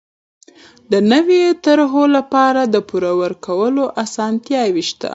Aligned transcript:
د 0.91 0.93
نويو 1.11 1.51
طرحو 1.65 2.03
لپاره 2.15 2.61
د 2.73 2.75
پور 2.89 3.03
ورکولو 3.21 3.83
اسانتیاوې 4.03 4.83
شته. 4.89 5.09